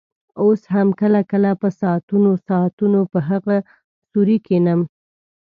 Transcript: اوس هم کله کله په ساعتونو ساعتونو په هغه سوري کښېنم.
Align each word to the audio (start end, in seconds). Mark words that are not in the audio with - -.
اوس 0.41 0.61
هم 0.73 0.87
کله 1.01 1.21
کله 1.31 1.51
په 1.61 1.69
ساعتونو 1.79 2.31
ساعتونو 2.47 2.99
په 3.11 3.19
هغه 3.29 3.57
سوري 4.09 4.37
کښېنم. 4.45 4.79